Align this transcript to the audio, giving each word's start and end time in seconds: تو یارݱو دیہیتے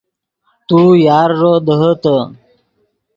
تو 0.67 0.79
یارݱو 1.07 1.53
دیہیتے 1.65 2.17